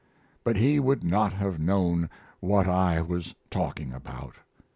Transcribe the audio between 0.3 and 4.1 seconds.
But he would not have known what I was talking